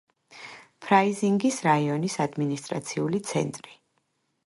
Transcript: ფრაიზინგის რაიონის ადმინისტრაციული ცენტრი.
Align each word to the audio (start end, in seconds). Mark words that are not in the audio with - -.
ფრაიზინგის 0.85 1.59
რაიონის 1.67 2.19
ადმინისტრაციული 2.27 3.25
ცენტრი. 3.33 3.79